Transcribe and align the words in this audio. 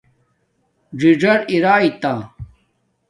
ڎی 0.99 1.11
ڎار 1.21 1.39
ارتا 1.73 2.13